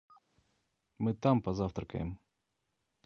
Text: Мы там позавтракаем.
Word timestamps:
Мы 0.97 1.13
там 1.13 1.43
позавтракаем. 1.43 2.17